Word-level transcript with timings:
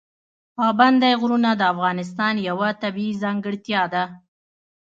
پابندی 0.57 1.13
غرونه 1.21 1.51
د 1.55 1.61
افغانستان 1.73 2.33
یوه 2.47 2.69
طبیعي 2.81 3.13
ځانګړتیا 3.23 3.83
ده. 3.93 4.03